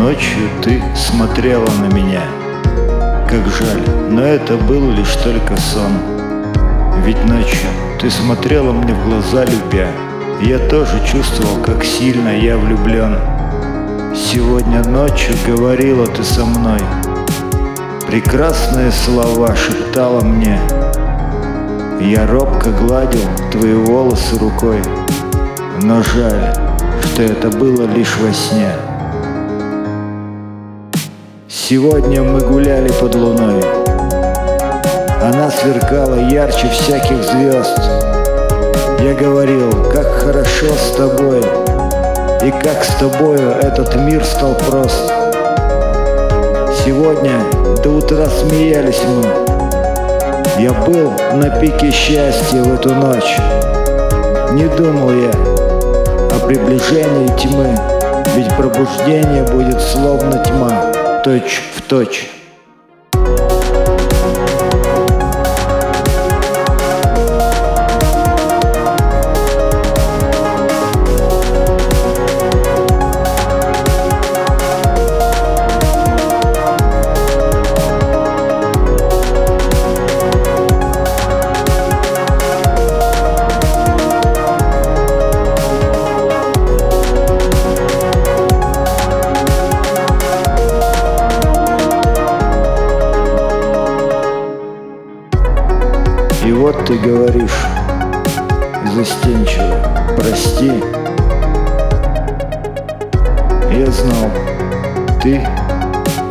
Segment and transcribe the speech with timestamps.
[0.00, 2.22] Ночью ты смотрела на меня.
[3.28, 5.92] Как жаль, но это был лишь только сон.
[7.04, 7.68] Ведь ночью
[8.00, 9.88] ты смотрела мне в глаза, любя.
[10.40, 13.14] Я тоже чувствовал, как сильно я влюблен.
[14.16, 16.80] Сегодня ночью говорила ты со мной.
[18.06, 20.58] Прекрасные слова шептала мне.
[22.00, 23.20] Я робко гладил
[23.52, 24.80] твои волосы рукой.
[25.82, 26.54] Но жаль,
[27.04, 28.72] что это было лишь во сне
[31.70, 33.62] Сегодня мы гуляли под луной.
[35.22, 37.78] Она сверкала ярче всяких звезд.
[38.98, 41.38] Я говорил, как хорошо с тобой
[42.44, 45.12] И как с тобою этот мир стал прост.
[46.84, 47.34] Сегодня
[47.84, 50.60] до утра смеялись мы.
[50.60, 53.36] Я был на пике счастья в эту ночь.
[54.54, 55.30] Не думал я
[56.34, 57.78] о приближении тьмы
[58.34, 60.89] Ведь пробуждение будет словно тьма
[61.22, 62.28] точь в точь.
[96.50, 97.64] И вот ты говоришь
[98.92, 99.76] застенчиво
[100.16, 100.82] «Прости».
[103.72, 104.28] Я знал,
[105.22, 105.46] ты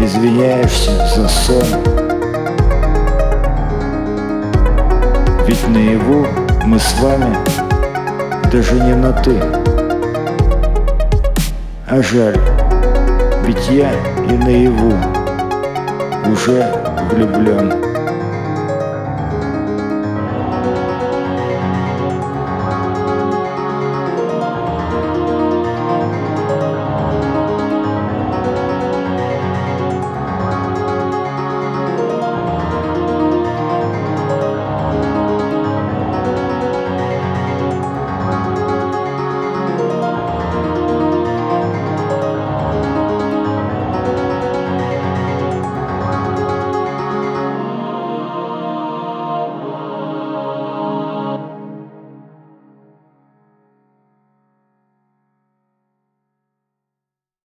[0.00, 1.62] извиняешься за сон.
[5.46, 6.26] Ведь наяву
[6.64, 7.36] мы с вами
[8.50, 9.40] даже не на «ты».
[11.88, 12.40] А жаль,
[13.44, 13.92] ведь я
[14.28, 14.92] и наяву
[16.26, 16.66] уже
[17.12, 17.89] влюблен.